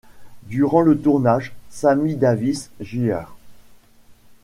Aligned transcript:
Durant 0.47 0.81
le 0.81 0.97
tournage, 0.99 1.53
Sammy 1.69 2.15
Davis, 2.15 2.71
Jr. 2.79 3.25